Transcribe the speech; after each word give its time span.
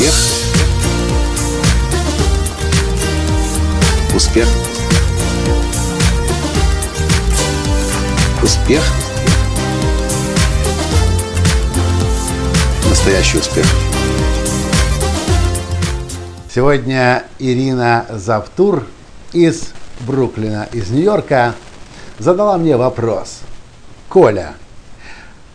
Успех. 0.00 0.14
Успех. 4.14 4.48
Успех. 8.42 8.82
Настоящий 12.88 13.36
успех. 13.36 13.66
Сегодня 16.54 17.24
Ирина 17.38 18.06
Завтур 18.08 18.86
из 19.34 19.68
Бруклина, 20.06 20.66
из 20.72 20.88
Нью-Йорка, 20.88 21.54
задала 22.18 22.56
мне 22.56 22.78
вопрос. 22.78 23.40
Коля, 24.08 24.54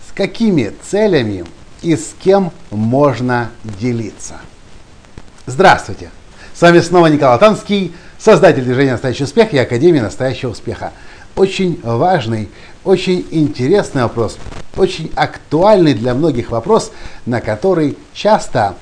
с 0.07 0.11
какими 0.13 0.71
целями 0.87 1.45
и 1.85 1.95
с 1.95 2.15
кем 2.19 2.51
можно 2.71 3.51
делиться? 3.63 4.35
Здравствуйте! 5.45 6.09
С 6.55 6.61
вами 6.61 6.79
снова 6.79 7.07
Николай 7.07 7.37
Танский, 7.37 7.93
создатель 8.17 8.63
движения 8.63 8.93
«Настоящий 8.93 9.25
успех» 9.25 9.53
и 9.53 9.59
Академии 9.59 9.99
«Настоящего 9.99 10.49
успеха». 10.49 10.93
Очень 11.35 11.79
важный, 11.83 12.49
очень 12.83 13.27
интересный 13.29 14.01
вопрос, 14.01 14.37
очень 14.75 15.11
актуальный 15.15 15.93
для 15.93 16.15
многих 16.15 16.49
вопрос, 16.49 16.91
на 17.27 17.39
который 17.39 17.99
часто 18.13 18.73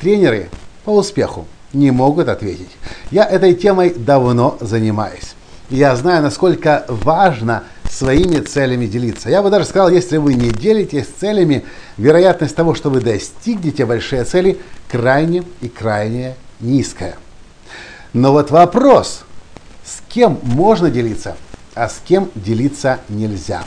тренеры 0.00 0.48
по 0.84 0.90
успеху 0.90 1.46
не 1.72 1.92
могут 1.92 2.28
ответить. 2.28 2.70
Я 3.12 3.24
этой 3.24 3.54
темой 3.54 3.94
давно 3.94 4.58
занимаюсь. 4.60 5.34
Я 5.70 5.94
знаю, 5.94 6.22
насколько 6.22 6.86
важно 6.88 7.62
своими 7.90 8.40
целями 8.40 8.86
делиться. 8.86 9.30
Я 9.30 9.42
бы 9.42 9.50
даже 9.50 9.64
сказал, 9.64 9.90
если 9.90 10.18
вы 10.18 10.34
не 10.34 10.50
делитесь 10.50 11.06
целями, 11.06 11.64
вероятность 11.96 12.54
того, 12.54 12.74
что 12.74 12.90
вы 12.90 13.00
достигнете 13.00 13.86
большие 13.86 14.24
цели, 14.24 14.58
крайне 14.88 15.42
и 15.60 15.68
крайне 15.68 16.34
низкая. 16.60 17.16
Но 18.12 18.32
вот 18.32 18.50
вопрос, 18.50 19.24
с 19.84 20.02
кем 20.08 20.38
можно 20.42 20.90
делиться, 20.90 21.36
а 21.74 21.88
с 21.88 22.00
кем 22.04 22.30
делиться 22.34 23.00
нельзя. 23.08 23.64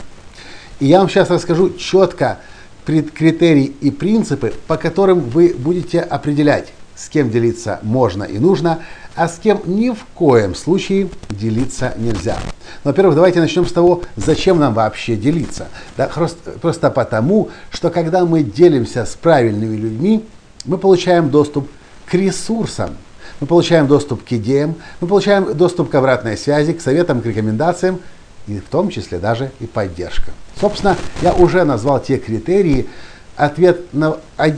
И 0.79 0.87
я 0.87 0.99
вам 0.99 1.09
сейчас 1.09 1.29
расскажу 1.29 1.71
четко 1.71 2.39
критерии 2.85 3.65
и 3.65 3.91
принципы, 3.91 4.53
по 4.67 4.77
которым 4.77 5.21
вы 5.21 5.55
будете 5.57 5.99
определять, 5.99 6.73
с 7.01 7.09
кем 7.09 7.31
делиться 7.31 7.79
можно 7.81 8.23
и 8.23 8.37
нужно, 8.37 8.79
а 9.15 9.27
с 9.27 9.39
кем 9.39 9.61
ни 9.65 9.89
в 9.89 10.05
коем 10.13 10.53
случае 10.53 11.09
делиться 11.29 11.93
нельзя. 11.97 12.37
Но, 12.83 12.91
во-первых, 12.91 13.15
давайте 13.15 13.39
начнем 13.39 13.65
с 13.65 13.71
того, 13.71 14.03
зачем 14.15 14.59
нам 14.59 14.73
вообще 14.73 15.15
делиться. 15.15 15.67
Да, 15.97 16.07
просто, 16.07 16.91
потому, 16.91 17.49
что 17.71 17.89
когда 17.89 18.25
мы 18.25 18.43
делимся 18.43 19.05
с 19.05 19.15
правильными 19.15 19.75
людьми, 19.75 20.23
мы 20.65 20.77
получаем 20.77 21.31
доступ 21.31 21.69
к 22.05 22.13
ресурсам, 22.13 22.91
мы 23.39 23.47
получаем 23.47 23.87
доступ 23.87 24.23
к 24.23 24.31
идеям, 24.33 24.75
мы 24.99 25.07
получаем 25.07 25.55
доступ 25.57 25.89
к 25.89 25.95
обратной 25.95 26.37
связи, 26.37 26.73
к 26.73 26.81
советам, 26.81 27.21
к 27.21 27.25
рекомендациям, 27.25 27.99
и 28.47 28.59
в 28.59 28.69
том 28.69 28.89
числе 28.89 29.17
даже 29.17 29.51
и 29.59 29.65
поддержка. 29.65 30.31
Собственно, 30.59 30.95
я 31.21 31.33
уже 31.33 31.63
назвал 31.63 31.99
те 31.99 32.17
критерии, 32.17 32.87
ответ 33.35 33.93
на 33.93 34.17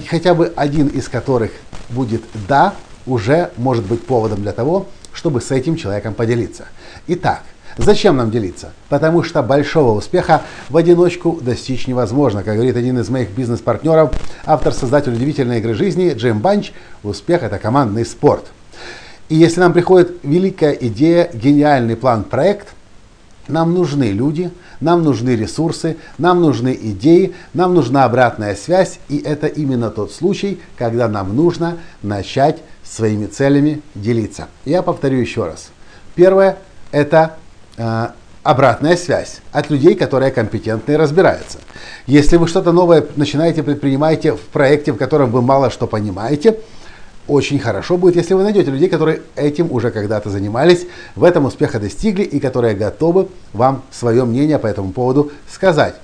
хотя 0.10 0.34
бы 0.34 0.52
один 0.56 0.88
из 0.88 1.08
которых 1.08 1.52
будет 1.94 2.24
«да», 2.48 2.74
уже 3.06 3.52
может 3.58 3.86
быть 3.86 4.06
поводом 4.06 4.42
для 4.42 4.52
того, 4.52 4.88
чтобы 5.14 5.42
с 5.42 5.52
этим 5.52 5.76
человеком 5.76 6.14
поделиться. 6.14 6.66
Итак, 7.08 7.44
Зачем 7.78 8.18
нам 8.18 8.30
делиться? 8.30 8.72
Потому 8.90 9.24
что 9.24 9.42
большого 9.42 9.98
успеха 9.98 10.44
в 10.70 10.78
одиночку 10.78 11.40
достичь 11.42 11.88
невозможно. 11.88 12.44
Как 12.44 12.54
говорит 12.54 12.78
один 12.78 13.00
из 13.00 13.10
моих 13.10 13.32
бизнес-партнеров, 13.32 14.12
автор-создатель 14.46 15.14
удивительной 15.14 15.58
игры 15.58 15.74
жизни 15.74 16.14
Джим 16.14 16.40
Банч, 16.40 16.72
успех– 17.02 17.42
это 17.44 17.58
командный 17.58 18.06
спорт. 18.06 18.46
И 19.30 19.36
если 19.36 19.62
нам 19.62 19.74
приходит 19.74 20.20
великая 20.22 20.74
идея, 20.74 21.32
гениальный 21.34 21.96
план, 21.96 22.24
проект, 22.24 22.68
нам 23.48 23.74
нужны 23.74 24.12
люди, 24.12 24.52
нам 24.80 25.04
нужны 25.04 25.32
ресурсы, 25.36 25.98
нам 26.18 26.42
нужны 26.42 26.78
идеи, 26.82 27.34
нам 27.54 27.74
нужна 27.74 28.06
обратная 28.06 28.56
связь, 28.56 29.00
и 29.10 29.18
это 29.18 29.48
именно 29.48 29.90
тот 29.90 30.12
случай, 30.12 30.60
когда 30.78 31.08
нам 31.08 31.36
нужно 31.36 31.78
начать 32.02 32.60
своими 32.84 33.26
целями 33.26 33.82
делиться. 33.96 34.48
Я 34.66 34.82
повторю 34.82 35.18
еще 35.18 35.46
раз. 35.46 35.72
Первое– 36.16 36.58
это 36.92 37.38
э, 37.78 38.08
обратная 38.44 38.98
связь 38.98 39.42
от 39.52 39.70
людей, 39.70 39.96
которые 39.96 40.32
компетентны 40.32 40.94
и 40.94 40.96
разбираются. 40.96 41.60
Если 42.06 42.38
вы 42.38 42.48
что-то 42.48 42.72
новое 42.72 43.06
начинаете, 43.16 43.64
предпринимаете 43.64 44.34
в 44.34 44.42
проекте, 44.42 44.92
в 44.92 44.98
котором 44.98 45.32
вы 45.32 45.42
мало 45.42 45.70
что 45.70 45.88
понимаете– 45.88 46.60
очень 47.28 47.60
хорошо 47.60 47.98
будет, 47.98 48.16
если 48.16 48.34
вы 48.34 48.44
найдете 48.44 48.72
людей, 48.72 48.90
которые 48.90 49.22
этим 49.36 49.72
уже 49.72 49.92
когда-то 49.92 50.30
занимались, 50.30 50.86
в 51.16 51.24
этом 51.24 51.46
успеха 51.46 51.80
достигли 51.80 52.24
и 52.24 52.40
которые 52.40 52.76
готовы 52.76 53.28
вам 53.54 53.84
свое 53.92 54.26
мнение 54.26 54.60
по 54.60 54.68
этому 54.68 54.92
поводу 54.92 55.32
сказать. 55.52 55.96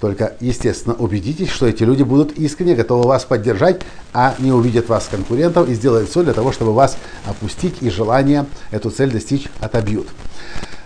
Только, 0.00 0.34
естественно, 0.40 0.94
убедитесь, 0.94 1.48
что 1.48 1.66
эти 1.66 1.82
люди 1.82 2.02
будут 2.02 2.32
искренне 2.32 2.74
готовы 2.74 3.08
вас 3.08 3.24
поддержать, 3.24 3.80
а 4.12 4.34
не 4.38 4.52
увидят 4.52 4.90
вас 4.90 5.08
конкурентов 5.10 5.68
и 5.70 5.74
сделают 5.74 6.10
все 6.10 6.22
для 6.22 6.34
того, 6.34 6.52
чтобы 6.52 6.74
вас 6.74 6.98
опустить 7.24 7.76
и 7.80 7.88
желание 7.88 8.44
эту 8.70 8.90
цель 8.90 9.10
достичь 9.10 9.48
отобьют. 9.60 10.08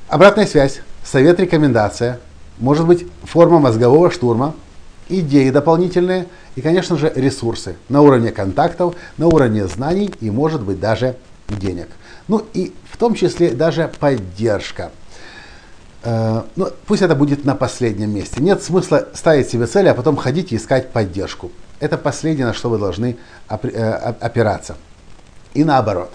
Обратная 0.08 0.46
связь, 0.46 0.80
совет, 1.04 1.40
рекомендация, 1.40 2.20
может 2.58 2.86
быть 2.86 3.04
форма 3.24 3.58
мозгового 3.58 4.12
штурма, 4.12 4.54
идеи 5.10 5.50
дополнительные 5.50 6.26
и, 6.54 6.60
конечно 6.60 6.97
же, 6.97 7.12
ресурсы 7.15 7.76
на 7.88 8.03
уровне 8.03 8.31
контактов, 8.31 8.94
на 9.19 9.26
уровне 9.26 9.66
знаний 9.66 10.12
и, 10.21 10.31
может 10.31 10.62
быть, 10.62 10.81
даже 10.81 11.16
денег. 11.48 11.88
Ну 12.28 12.47
и 12.54 12.72
в 12.91 12.97
том 12.97 13.15
числе 13.15 13.50
даже 13.50 13.91
поддержка. 13.98 14.91
Э, 16.03 16.43
ну, 16.56 16.69
пусть 16.87 17.03
это 17.03 17.15
будет 17.15 17.44
на 17.44 17.54
последнем 17.54 18.15
месте. 18.15 18.41
Нет 18.41 18.62
смысла 18.62 19.09
ставить 19.15 19.50
себе 19.50 19.66
цели, 19.66 19.88
а 19.88 19.94
потом 19.94 20.16
ходить 20.16 20.53
и 20.53 20.56
искать 20.56 20.91
поддержку. 20.91 21.50
Это 21.81 21.98
последнее, 21.98 22.47
на 22.47 22.54
что 22.54 22.71
вы 22.71 22.78
должны 22.78 23.16
э, 23.48 23.54
опираться. 24.21 24.77
И 25.54 25.65
наоборот. 25.65 26.10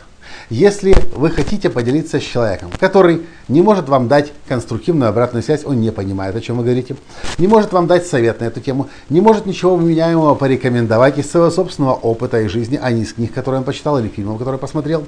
Если 0.50 0.96
вы 1.16 1.31
хотите 1.31 1.69
поделиться 1.69 2.19
с 2.19 2.24
человеком, 2.24 2.69
который 2.80 3.24
не 3.47 3.62
может 3.62 3.90
вам 3.90 4.08
дать 4.08 4.31
конструктивную 4.47 5.09
обратную 5.09 5.44
связь, 5.44 5.66
он 5.66 5.80
не 5.80 5.91
понимает, 5.91 6.36
о 6.36 6.41
чем 6.41 6.58
вы 6.58 6.63
говорите, 6.63 6.96
не 7.38 7.47
может 7.47 7.74
вам 7.74 7.88
дать 7.88 8.06
совет 8.06 8.41
на 8.41 8.46
эту 8.46 8.59
тему, 8.59 8.90
не 9.09 9.22
может 9.22 9.46
ничего 9.46 9.75
вменяемого 9.75 10.35
порекомендовать 10.35 11.18
из 11.18 11.30
своего 11.30 11.50
собственного 11.50 11.94
опыта 11.94 12.41
и 12.41 12.47
жизни, 12.47 12.80
а 12.81 12.91
не 12.91 13.02
из 13.02 13.14
книг, 13.14 13.34
которые 13.34 13.59
он 13.59 13.66
почитал 13.66 13.97
или 13.97 14.08
фильмов, 14.08 14.38
которые 14.38 14.59
посмотрел, 14.59 15.06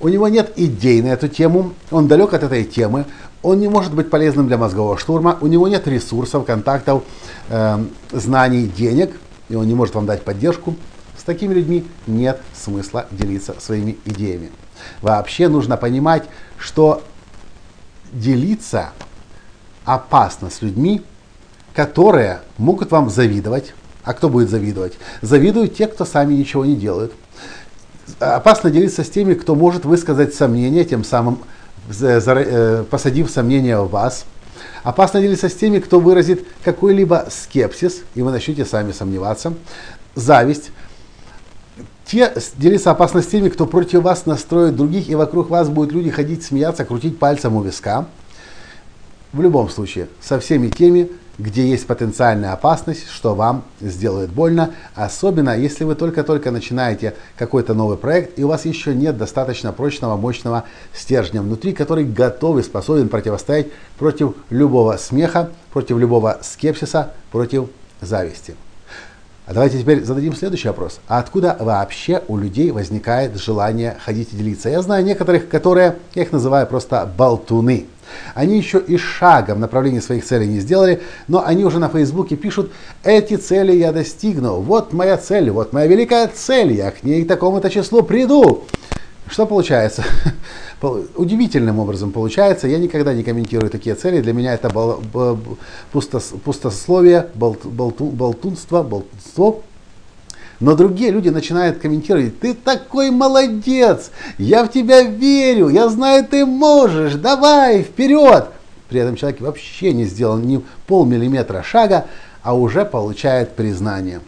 у 0.00 0.08
него 0.08 0.28
нет 0.28 0.52
идей 0.56 1.02
на 1.02 1.08
эту 1.08 1.28
тему, 1.28 1.72
он 1.90 2.06
далек 2.06 2.32
от 2.34 2.44
этой 2.44 2.64
темы, 2.64 3.04
он 3.42 3.58
не 3.58 3.68
может 3.68 3.92
быть 3.94 4.10
полезным 4.10 4.46
для 4.46 4.58
мозгового 4.58 4.96
штурма, 4.98 5.38
у 5.40 5.46
него 5.46 5.68
нет 5.68 5.86
ресурсов, 5.88 6.44
контактов, 6.44 7.02
э, 7.48 7.78
знаний, 8.12 8.66
денег, 8.66 9.16
и 9.48 9.54
он 9.54 9.66
не 9.66 9.74
может 9.74 9.94
вам 9.94 10.06
дать 10.06 10.22
поддержку, 10.22 10.74
такими 11.28 11.52
людьми 11.52 11.86
нет 12.06 12.40
смысла 12.54 13.06
делиться 13.10 13.54
своими 13.58 13.98
идеями. 14.06 14.50
Вообще 15.02 15.48
нужно 15.48 15.76
понимать, 15.76 16.24
что 16.58 17.02
делиться 18.12 18.92
опасно 19.84 20.48
с 20.48 20.62
людьми, 20.62 21.02
которые 21.74 22.40
могут 22.56 22.90
вам 22.92 23.10
завидовать. 23.10 23.74
А 24.04 24.14
кто 24.14 24.30
будет 24.30 24.48
завидовать? 24.48 24.94
Завидуют 25.20 25.76
те, 25.76 25.86
кто 25.86 26.06
сами 26.06 26.32
ничего 26.32 26.64
не 26.64 26.76
делают. 26.76 27.12
Опасно 28.20 28.70
делиться 28.70 29.04
с 29.04 29.10
теми, 29.10 29.34
кто 29.34 29.54
может 29.54 29.84
высказать 29.84 30.34
сомнения, 30.34 30.86
тем 30.86 31.04
самым 31.04 31.40
э, 32.00 32.84
посадив 32.90 33.30
сомнения 33.30 33.78
в 33.78 33.90
вас. 33.90 34.24
Опасно 34.82 35.20
делиться 35.20 35.50
с 35.50 35.54
теми, 35.54 35.78
кто 35.78 36.00
выразит 36.00 36.46
какой-либо 36.64 37.26
скепсис, 37.30 38.00
и 38.14 38.22
вы 38.22 38.30
начнете 38.30 38.64
сами 38.64 38.92
сомневаться. 38.92 39.52
Зависть 40.14 40.70
те 42.10 42.32
делятся 42.56 42.90
опасно 42.90 43.22
с 43.22 43.26
теми, 43.26 43.50
кто 43.50 43.66
против 43.66 44.02
вас 44.02 44.24
настроит 44.24 44.76
других, 44.76 45.08
и 45.08 45.14
вокруг 45.14 45.50
вас 45.50 45.68
будут 45.68 45.92
люди 45.92 46.10
ходить, 46.10 46.42
смеяться, 46.42 46.84
крутить 46.84 47.18
пальцем 47.18 47.54
у 47.56 47.62
виска. 47.62 48.06
В 49.32 49.42
любом 49.42 49.68
случае, 49.68 50.08
со 50.20 50.40
всеми 50.40 50.68
теми, 50.68 51.10
где 51.36 51.68
есть 51.68 51.86
потенциальная 51.86 52.52
опасность, 52.52 53.08
что 53.10 53.34
вам 53.34 53.62
сделают 53.80 54.30
больно, 54.30 54.70
особенно 54.94 55.56
если 55.56 55.84
вы 55.84 55.94
только-только 55.94 56.50
начинаете 56.50 57.14
какой-то 57.36 57.74
новый 57.74 57.98
проект, 57.98 58.38
и 58.38 58.44
у 58.44 58.48
вас 58.48 58.64
еще 58.64 58.94
нет 58.94 59.18
достаточно 59.18 59.72
прочного, 59.72 60.16
мощного 60.16 60.64
стержня 60.94 61.42
внутри, 61.42 61.74
который 61.74 62.04
готов 62.04 62.56
и 62.56 62.62
способен 62.62 63.10
противостоять 63.10 63.66
против 63.98 64.34
любого 64.48 64.96
смеха, 64.96 65.50
против 65.72 65.98
любого 65.98 66.38
скепсиса, 66.42 67.12
против 67.30 67.68
зависти. 68.00 68.56
А 69.48 69.54
давайте 69.54 69.78
теперь 69.78 70.04
зададим 70.04 70.34
следующий 70.36 70.68
вопрос. 70.68 71.00
А 71.08 71.18
откуда 71.18 71.56
вообще 71.58 72.22
у 72.28 72.36
людей 72.36 72.70
возникает 72.70 73.40
желание 73.40 73.96
ходить 74.04 74.28
и 74.34 74.36
делиться? 74.36 74.68
Я 74.68 74.82
знаю 74.82 75.02
некоторых, 75.02 75.48
которые, 75.48 75.96
я 76.14 76.24
их 76.24 76.32
называю 76.32 76.66
просто 76.66 77.10
болтуны. 77.16 77.86
Они 78.34 78.58
еще 78.58 78.78
и 78.78 78.98
шага 78.98 79.54
в 79.54 79.58
направлении 79.58 80.00
своих 80.00 80.26
целей 80.26 80.46
не 80.46 80.60
сделали, 80.60 81.00
но 81.28 81.42
они 81.46 81.64
уже 81.64 81.78
на 81.78 81.88
Фейсбуке 81.88 82.36
пишут, 82.36 82.72
эти 83.04 83.36
цели 83.36 83.72
я 83.72 83.90
достигну, 83.90 84.60
вот 84.60 84.92
моя 84.92 85.16
цель, 85.16 85.50
вот 85.50 85.72
моя 85.72 85.86
великая 85.86 86.28
цель, 86.28 86.72
я 86.72 86.90
к 86.90 87.02
ней 87.02 87.24
к 87.24 87.28
такому-то 87.28 87.70
числу 87.70 88.02
приду. 88.02 88.64
Что 89.30 89.46
получается? 89.46 90.04
Удивительным 91.16 91.78
образом 91.78 92.12
получается. 92.12 92.68
Я 92.68 92.78
никогда 92.78 93.12
не 93.14 93.22
комментирую 93.22 93.70
такие 93.70 93.94
цели. 93.94 94.20
Для 94.20 94.32
меня 94.32 94.54
это 94.54 94.70
пустословие, 96.44 97.28
болтунство, 97.34 98.82
болтунство. 98.82 99.62
Но 100.60 100.74
другие 100.74 101.10
люди 101.12 101.28
начинают 101.28 101.78
комментировать, 101.78 102.40
ты 102.40 102.52
такой 102.52 103.12
молодец, 103.12 104.10
я 104.38 104.64
в 104.64 104.68
тебя 104.72 105.02
верю, 105.02 105.68
я 105.68 105.88
знаю, 105.88 106.24
ты 106.24 106.44
можешь, 106.44 107.14
давай, 107.14 107.84
вперед. 107.84 108.48
При 108.88 108.98
этом 108.98 109.14
человек 109.14 109.40
вообще 109.40 109.92
не 109.92 110.04
сделал 110.04 110.38
ни 110.38 110.60
полмиллиметра 110.88 111.62
шага, 111.62 112.06
а 112.42 112.56
уже 112.56 112.84
получает 112.84 113.54
признание. 113.54 114.20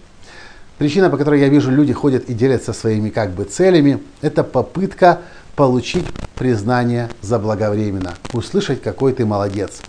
Причина, 0.81 1.11
по 1.11 1.19
которой 1.19 1.41
я 1.41 1.51
вижу, 1.51 1.71
люди 1.71 1.93
ходят 1.93 2.31
и 2.31 2.33
делятся 2.33 2.73
своими 2.73 3.11
как 3.11 3.33
бы 3.33 3.45
целями, 3.45 4.03
это 4.23 4.43
попытка 4.43 5.19
получить 5.55 6.07
признание 6.37 7.11
заблаговременно, 7.21 8.15
услышать, 8.33 8.81
какой 8.81 9.13
ты 9.13 9.27
молодец. 9.27 9.83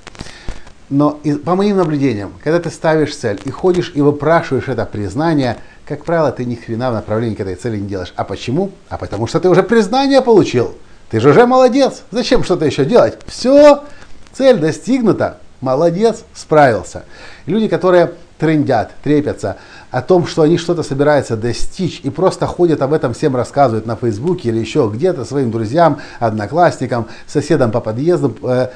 Но 0.89 1.17
по 1.45 1.55
моим 1.55 1.77
наблюдениям, 1.77 2.33
когда 2.43 2.59
ты 2.59 2.69
ставишь 2.69 3.15
цель 3.15 3.39
и 3.45 3.49
ходишь 3.51 3.93
и 3.95 4.01
выпрашиваешь 4.01 4.67
это 4.67 4.85
признание, 4.85 5.59
как 5.87 6.03
правило, 6.03 6.29
ты 6.33 6.43
ни 6.43 6.55
хрена 6.55 6.91
в 6.91 6.95
направлении 6.95 7.35
к 7.35 7.39
этой 7.39 7.55
цели 7.55 7.77
не 7.77 7.87
делаешь. 7.87 8.11
А 8.17 8.25
почему? 8.25 8.71
А 8.89 8.97
потому 8.97 9.27
что 9.27 9.39
ты 9.39 9.47
уже 9.47 9.63
признание 9.63 10.21
получил. 10.21 10.75
Ты 11.09 11.21
же 11.21 11.29
уже 11.29 11.45
молодец. 11.45 12.01
Зачем 12.11 12.43
что-то 12.43 12.65
еще 12.65 12.83
делать? 12.83 13.17
Все, 13.27 13.85
цель 14.33 14.57
достигнута. 14.57 15.37
Молодец, 15.61 16.25
справился. 16.33 17.05
люди, 17.45 17.69
которые 17.69 18.11
трендят, 18.41 18.93
трепятся 19.03 19.57
о 19.91 20.01
том, 20.01 20.25
что 20.25 20.41
они 20.41 20.57
что-то 20.57 20.81
собираются 20.81 21.37
достичь 21.37 22.01
и 22.01 22.09
просто 22.09 22.47
ходят 22.47 22.81
об 22.81 22.91
этом 22.91 23.13
всем 23.13 23.35
рассказывают 23.35 23.85
на 23.85 23.95
Фейсбуке 23.95 24.49
или 24.49 24.57
еще 24.57 24.89
где-то 24.91 25.25
своим 25.25 25.51
друзьям, 25.51 25.99
одноклассникам, 26.19 27.07
соседам 27.27 27.69
по 27.69 27.81
подъезду, 27.81 28.35
э, 28.41 28.69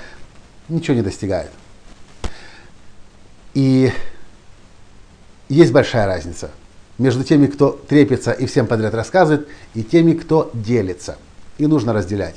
ничего 0.70 0.96
не 0.96 1.02
достигают. 1.02 1.50
И 3.56 3.92
есть 5.50 5.72
большая 5.72 6.06
разница 6.06 6.52
между 7.00 7.24
теми, 7.24 7.48
кто 7.48 7.72
трепится 7.72 8.34
и 8.34 8.46
всем 8.46 8.68
подряд 8.68 8.94
рассказывает, 8.94 9.48
и 9.74 9.82
теми, 9.82 10.14
кто 10.14 10.52
делится. 10.54 11.18
И 11.58 11.66
нужно 11.66 11.92
разделять 11.92 12.36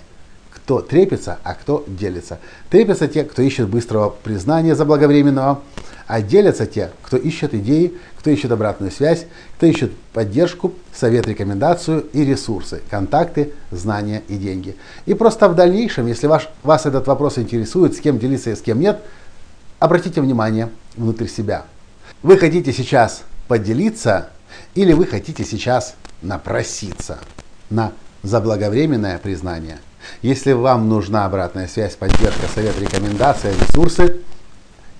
кто 0.69 0.83
трепится, 0.83 1.39
а 1.45 1.55
кто 1.55 1.83
делится. 1.87 2.41
Трепятся 2.69 3.09
те, 3.09 3.25
кто 3.25 3.41
ищет 3.41 3.71
быстрого 3.71 4.11
признания 4.11 4.75
заблаговременного, 4.75 5.63
а 6.07 6.21
делятся 6.21 6.67
те, 6.67 6.91
кто 7.03 7.17
ищет 7.17 7.55
идеи, 7.55 7.95
кто 8.19 8.29
ищет 8.29 8.53
обратную 8.53 8.93
связь, 8.93 9.25
кто 9.57 9.65
ищет 9.65 9.93
поддержку, 10.13 10.75
совет, 10.95 11.27
рекомендацию 11.27 12.05
и 12.13 12.23
ресурсы, 12.23 12.83
контакты, 12.91 13.55
знания 13.71 14.23
и 14.29 14.37
деньги. 14.37 14.77
И 15.07 15.15
просто 15.15 15.49
в 15.49 15.55
дальнейшем, 15.55 16.07
если 16.07 16.27
ваш, 16.27 16.51
вас 16.63 16.85
этот 16.85 17.07
вопрос 17.07 17.39
интересует, 17.39 17.97
с 17.97 18.01
кем 18.01 18.19
делиться 18.19 18.51
и 18.51 18.55
с 18.55 18.61
кем 18.61 18.79
нет, 18.79 19.01
обратите 19.79 20.21
внимание 20.21 20.69
внутрь 20.99 21.29
себя. 21.29 21.65
Вы 22.23 22.37
хотите 22.37 22.75
сейчас 22.75 23.23
поделиться 23.49 24.29
или 24.75 24.93
вы 24.93 25.07
хотите 25.07 25.45
сейчас 25.45 25.95
напроситься 26.21 27.21
на 27.71 27.93
заблаговременное 28.23 29.17
признание– 29.17 29.79
если 30.23 30.53
вам 30.53 30.89
нужна 30.89 31.25
обратная 31.25 31.69
связь, 31.69 31.97
поддержка, 31.97 32.47
совет, 32.55 32.79
рекомендация, 32.81 33.53
ресурсы, 33.53 34.17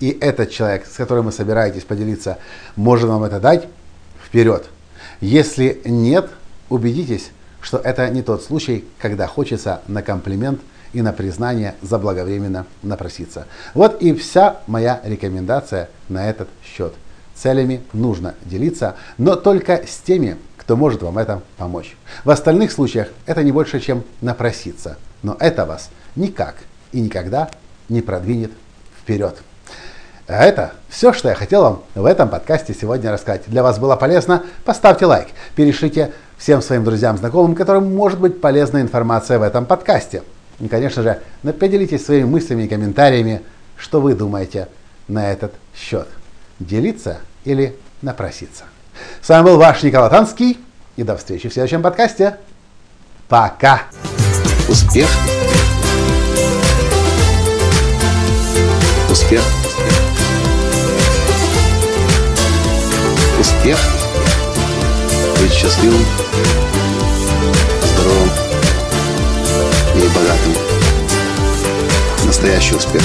и 0.01 0.17
этот 0.21 0.51
человек, 0.51 0.87
с 0.87 0.97
которым 0.97 1.27
вы 1.27 1.33
собираетесь 1.33 1.83
поделиться, 1.83 2.39
может 2.77 3.09
вам 3.09 3.25
это 3.25 3.41
дать, 3.41 3.67
вперед. 4.25 4.67
Если 5.21 5.81
нет, 5.85 6.31
убедитесь, 6.69 7.31
что 7.61 7.79
это 7.79 8.09
не 8.09 8.23
тот 8.23 8.45
случай, 8.45 8.85
когда 8.99 9.27
хочется 9.27 9.83
на 9.89 10.03
комплимент 10.03 10.61
и 10.93 11.03
на 11.03 11.13
признание 11.13 11.75
заблаговременно 11.83 12.67
напроситься. 12.83 13.47
Вот 13.75 14.01
и 14.01 14.15
вся 14.15 14.59
моя 14.67 15.01
рекомендация 15.05 15.89
на 16.09 16.29
этот 16.29 16.49
счет. 16.65 16.95
Целями 17.41 17.83
нужно 17.93 18.35
делиться, 18.45 18.97
но 19.17 19.37
только 19.37 19.83
с 19.87 19.99
теми, 19.99 20.37
кто 20.57 20.77
может 20.77 21.03
вам 21.03 21.19
это 21.19 21.41
помочь. 21.57 21.97
В 22.25 22.31
остальных 22.31 22.73
случаях 22.73 23.09
это 23.27 23.45
не 23.45 23.53
больше, 23.53 23.79
чем 23.81 24.03
напроситься. 24.21 24.97
Но 25.23 25.37
это 25.39 25.65
вас 25.65 25.91
никак 26.17 26.57
и 26.93 27.01
никогда 27.01 27.51
не 27.89 28.03
продвинет 28.03 28.51
вперед. 29.01 29.37
А 30.27 30.45
это 30.45 30.73
все, 30.89 31.13
что 31.13 31.29
я 31.29 31.35
хотел 31.35 31.63
вам 31.63 31.83
в 31.95 32.05
этом 32.05 32.29
подкасте 32.29 32.75
сегодня 32.75 33.13
рассказать. 33.13 33.43
Для 33.47 33.63
вас 33.63 33.79
было 33.79 33.97
полезно? 33.97 34.43
Поставьте 34.65 35.07
лайк, 35.07 35.29
перешлите 35.55 36.13
всем 36.37 36.61
своим 36.61 36.85
друзьям, 36.85 37.17
знакомым, 37.17 37.55
которым 37.55 37.95
может 37.95 38.19
быть 38.19 38.41
полезна 38.41 38.81
информация 38.81 39.39
в 39.39 39.43
этом 39.43 39.65
подкасте. 39.65 40.23
И, 40.61 40.69
конечно 40.69 41.03
же, 41.03 41.21
поделитесь 41.53 42.05
своими 42.05 42.27
мыслями 42.27 42.65
и 42.65 42.69
комментариями, 42.69 43.43
что 43.77 44.01
вы 44.01 44.15
думаете 44.15 44.69
на 45.07 45.31
этот 45.33 45.55
счет. 45.75 46.09
Делиться 46.59 47.19
или 47.45 47.77
напроситься. 48.03 48.65
С 49.23 49.29
вами 49.29 49.45
был 49.45 49.59
ваш 49.59 49.83
Николай 49.83 50.11
Танский. 50.11 50.59
И 50.97 51.05
до 51.05 51.17
встречи 51.17 51.49
в 51.49 51.53
следующем 51.53 51.83
подкасте. 51.83 52.37
Пока! 53.29 53.83
Успех! 54.69 55.09
Успех! 59.09 59.43
Успех! 63.39 63.79
Быть 65.41 65.53
счастливым, 65.53 66.05
здоровым 67.95 68.31
и 69.95 70.09
богатым. 70.09 70.55
Настоящий 72.27 72.75
успех! 72.75 73.03